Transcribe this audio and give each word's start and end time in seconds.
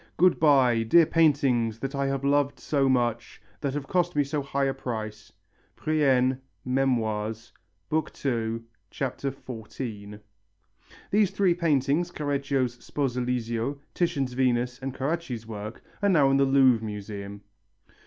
Good 0.17 0.39
bye, 0.39 0.81
dear 0.81 1.05
paintings 1.05 1.77
that 1.77 1.93
I 1.93 2.07
have 2.07 2.23
loved 2.23 2.59
so 2.59 2.89
much, 2.89 3.39
that 3.59 3.75
have 3.75 3.87
cost 3.87 4.15
me 4.15 4.23
so 4.23 4.41
high 4.41 4.63
a 4.65 4.73
price!'" 4.73 5.31
(Brienne, 5.75 6.41
Memoires, 6.65 7.53
II, 7.93 8.57
XIV). 8.91 10.19
These 11.11 11.29
three 11.29 11.53
paintings, 11.53 12.09
Correggio's 12.09 12.77
Sposalizio, 12.79 13.77
Titian's 13.93 14.33
Venus, 14.33 14.79
and 14.79 14.91
Carracci's 14.95 15.45
work, 15.45 15.83
are 16.01 16.09
now 16.09 16.31
in 16.31 16.37
the 16.37 16.45
Louvre 16.45 16.83
Museum. 16.83 17.41